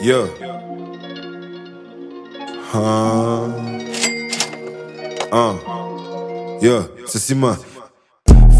Yeah. 0.00 0.26
Huh. 2.72 3.52
Uh. 5.30 6.58
Yeah. 6.62 6.86
Sasima. 7.06 7.58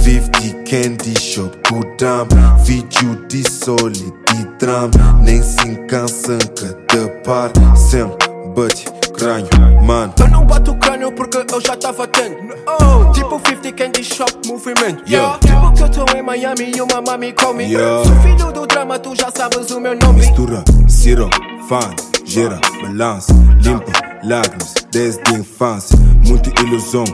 50 0.03 0.64
candy 0.64 1.14
shop, 1.14 1.57
good 1.68 1.98
time. 1.98 2.29
Vídeo 2.64 3.16
de 3.29 3.43
solid 3.43 4.12
e 4.34 4.45
tram. 4.59 4.91
Nem 5.23 5.43
se 5.43 5.77
cansa 5.89 6.39
cada 6.57 7.09
par. 7.25 7.50
Sempre 7.77 8.29
bate 8.54 8.84
crânio, 9.20 9.48
mano. 9.82 10.12
Eu 10.18 10.29
não 10.29 10.46
bato 10.46 10.72
o 10.72 10.79
crânio 10.79 11.12
porque 11.12 11.38
eu 11.38 11.61
já 11.61 11.77
tava 11.77 12.04
atento. 12.04 12.36
Oh, 12.66 13.12
tipo 13.12 13.41
50 13.46 13.72
Candy 13.72 14.04
Shop 14.04 14.32
movimento. 14.46 15.02
Yeah. 15.09 15.38
Tipo 15.38 15.72
que 15.72 15.82
eu 15.82 15.91
tô 15.91 16.16
em 16.16 16.22
Miami 16.22 16.72
e 16.75 16.80
uma 16.80 17.00
mami 17.00 17.32
come. 17.32 17.64
Yeah. 17.64 18.04
Sou 18.04 18.14
filho 18.22 18.52
do 18.52 18.66
drama, 18.66 18.98
tu 18.98 19.14
já 19.14 19.30
sabes 19.30 19.70
o 19.70 19.80
meu 19.80 19.95
nome. 19.96 20.20
Mistura, 20.20 20.64
siro, 21.01 21.30
fan, 21.66 21.95
gera, 22.27 22.61
balança, 22.83 23.33
limpa, 23.62 23.91
lágrimas, 24.23 24.74
desde 24.93 25.23
a 25.29 25.38
infância. 25.38 25.98
Muita 26.27 26.51
ilusão, 26.61 27.05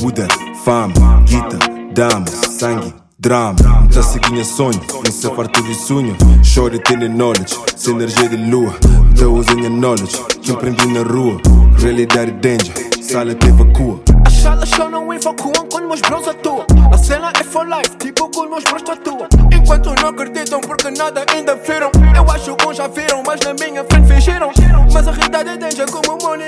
poder, 0.00 0.28
fama, 0.64 0.92
guita, 1.26 1.58
damas, 1.92 2.30
sangue, 2.30 2.94
drama. 3.18 3.56
Tá 3.92 4.00
seguindo 4.00 4.44
sonho, 4.44 4.80
não 4.94 5.10
se 5.10 5.28
farto 5.34 5.60
de 5.64 5.74
sonho. 5.74 6.16
Chore 6.44 6.78
tem 6.78 7.08
knowledge, 7.08 7.58
sem 7.74 7.94
energia 7.94 8.28
de 8.28 8.36
lua. 8.36 8.74
Tá 9.18 9.26
usando 9.26 9.68
knowledge, 9.68 10.22
que 10.40 10.52
aprendi 10.52 10.86
na 10.86 11.02
rua. 11.02 11.40
Realidade 11.78 12.30
danger, 12.30 12.72
sala 13.02 13.34
te 13.34 13.48
evacua. 13.48 14.00
As 14.24 14.34
salas 14.34 14.68
só 14.68 14.88
não 14.88 15.12
evacuam 15.12 15.66
quando 15.68 15.88
meus 15.88 16.00
bros 16.00 16.28
atuam. 16.28 16.64
A 16.92 16.96
cena 16.96 17.32
é 17.40 17.42
for 17.42 17.66
life, 17.66 17.96
tipo 17.98 18.28
quando 18.30 18.50
meus 18.50 18.64
bros 18.64 18.82
tatuam. 18.82 19.26
Enquanto 19.52 19.94
não 20.00 20.08
acreditam 20.08 20.60
porque 20.60 20.90
nada 20.90 21.24
ainda 21.28 21.54
viram. 21.56 21.90
Eu 22.14 22.30
acho 22.30 22.54
que 22.56 22.62
já 22.74 22.88
viram, 22.88 23.22
mas 23.26 23.40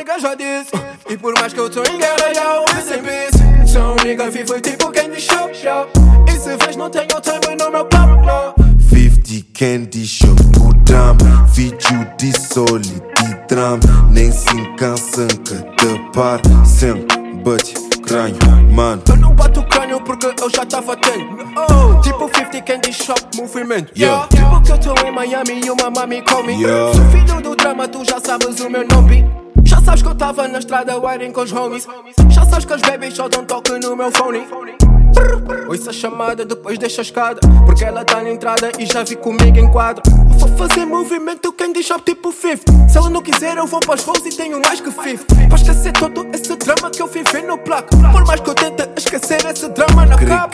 nigga 0.04 0.20
já 0.20 0.34
disse. 0.34 0.70
E 1.08 1.16
por 1.16 1.32
mais 1.38 1.52
que 1.52 1.58
eu 1.58 1.70
tô 1.70 1.80
em 1.82 1.96
guerra, 1.96 2.34
já 2.34 2.60
ouvi 2.60 2.82
sem 2.82 3.02
peace. 3.02 3.72
Sou 3.72 3.92
um 3.92 3.96
nigga 4.04 4.30
vivo 4.30 4.60
tipo 4.60 4.92
candy 4.92 5.20
shop. 5.20 5.52
E 6.28 6.32
se 6.32 6.56
vês, 6.56 6.76
não 6.76 6.90
tenho 6.90 7.06
time 7.06 7.56
no 7.58 7.70
meu 7.70 7.86
papo, 7.86 8.14
não. 8.22 8.54
50 8.90 9.46
candy 9.58 10.06
shop, 10.06 10.42
good 10.58 10.78
time. 10.84 11.16
Vídeo 11.54 12.06
de 12.18 12.38
solid 12.38 13.02
e 13.30 13.34
tram. 13.48 13.80
Nem 14.10 14.30
se 14.30 14.76
cansa 14.76 15.26
cada 15.46 15.98
par. 16.12 16.40
Sempre 16.66 17.16
bate 17.42 17.74
crânio, 18.02 18.38
mano. 18.72 19.02
Eu 19.08 19.16
não 19.16 19.34
bato 19.34 19.60
o 19.60 19.66
crânio 19.66 20.00
porque 20.02 20.26
eu 20.26 20.50
já 20.50 20.66
tava 20.66 20.92
atento. 20.92 21.38
Oh, 21.56 22.00
tipo 22.02 22.28
50 22.28 22.60
Candy 22.60 22.92
Shop 22.92 23.22
movimento. 23.36 23.90
Yeah. 23.98 24.28
Tipo 24.28 24.60
que 24.62 24.72
eu 24.72 24.78
tô 24.78 25.06
em 25.06 25.10
Miami 25.10 25.62
e 25.64 25.70
uma 25.70 25.90
mami 25.90 26.20
come. 26.22 26.60
Yeah. 26.60 26.92
Sou 26.92 27.04
filho 27.10 27.40
do 27.40 27.56
drama, 27.56 27.88
tu 27.88 28.04
já 28.04 28.20
sabes 28.20 28.60
o 28.60 28.68
meu 28.68 28.86
nome. 28.86 29.43
Sabes 29.84 30.02
que 30.02 30.08
eu 30.08 30.14
tava 30.14 30.48
na 30.48 30.58
estrada 30.58 30.98
wiring 30.98 31.32
com 31.32 31.42
os 31.42 31.52
homies. 31.52 31.86
Já 32.30 32.46
sabes 32.46 32.64
que 32.64 32.72
as 32.72 32.80
babies 32.80 33.14
só 33.14 33.28
dão 33.28 33.44
toque 33.44 33.72
no 33.78 33.94
meu 33.94 34.10
phone. 34.10 34.46
Ouça 35.68 35.90
a 35.90 35.92
chamada, 35.92 36.44
depois 36.44 36.78
deixa 36.78 37.00
a 37.00 37.04
escada. 37.04 37.40
Porque 37.66 37.84
ela 37.84 38.04
tá 38.04 38.22
na 38.22 38.30
entrada 38.30 38.72
e 38.78 38.86
já 38.86 39.04
vi 39.04 39.16
comigo 39.16 39.58
em 39.58 39.70
quadro. 39.70 40.02
Vou 40.38 40.48
fazer 40.56 40.84
movimento 40.84 41.52
Candy 41.52 41.82
Shop 41.82 42.02
tipo 42.02 42.32
50. 42.32 42.88
Se 42.88 42.98
ela 42.98 43.10
não 43.10 43.22
quiser, 43.22 43.56
eu 43.56 43.66
vou 43.66 43.80
para 43.80 43.94
os 43.94 44.02
voos 44.02 44.24
e 44.24 44.30
tenho 44.30 44.60
mais 44.60 44.80
que 44.80 44.90
50. 44.90 45.24
Pra 45.48 45.56
esquecer 45.56 45.92
todo 45.92 46.26
esse 46.32 46.56
drama 46.56 46.90
que 46.90 47.02
eu 47.02 47.06
vivi 47.06 47.42
no 47.42 47.58
placo. 47.58 47.90
Por 47.90 48.26
mais 48.26 48.40
que 48.40 48.50
eu 48.50 48.54
tente 48.54 48.88
esquecer 48.96 49.44
esse 49.46 49.68
drama 49.68 50.06
na 50.06 50.16
capa. 50.18 50.50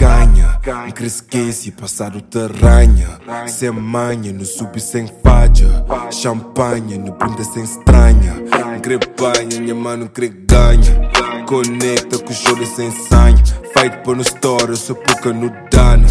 Ganha, 0.63 0.93
querer 0.93 1.07
esquece 1.07 1.69
e 1.69 1.73
passar 1.73 2.15
o 2.15 2.21
terranha. 2.21 3.19
Sem 3.47 3.71
manha, 3.71 4.33
no 4.33 4.45
sub 4.45 4.79
sem 4.81 5.07
falha. 5.23 5.85
Champanhe, 6.11 6.99
no 6.99 7.13
bunda 7.13 7.43
sem 7.45 7.65
estranha. 7.65 8.35
Querer 8.83 9.01
banha, 9.19 9.61
minha 9.61 9.75
mano 9.75 10.09
querer 10.09 10.45
ganha. 10.47 11.11
Conecta 11.47 12.19
com 12.19 12.31
o 12.31 12.35
choro 12.35 12.67
sem 12.67 12.91
sangue. 12.91 13.43
Fight 13.75 13.99
por 14.05 14.17
no 14.17 14.23
story, 14.23 14.71
eu 14.71 14.77
sou 14.77 14.97
pouca 14.97 15.33
no 15.33 15.51
dana. 15.71 16.07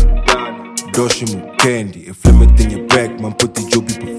Doshimo 0.94 1.56
candy, 1.58 2.12
flama 2.14 2.46
tem 2.56 2.76
a 2.76 2.88
back, 2.94 3.22
man, 3.22 3.32
put 3.32 3.54
the 3.54 4.19